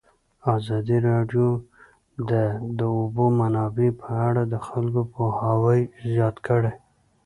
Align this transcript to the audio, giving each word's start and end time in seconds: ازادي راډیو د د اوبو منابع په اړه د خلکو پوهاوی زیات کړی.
ازادي 0.55 0.97
راډیو 1.09 1.47
د 2.29 2.31
د 2.79 2.81
اوبو 2.97 3.25
منابع 3.39 3.89
په 4.01 4.09
اړه 4.27 4.43
د 4.53 4.55
خلکو 4.67 5.01
پوهاوی 5.13 5.79
زیات 6.11 6.35
کړی. 6.47 6.73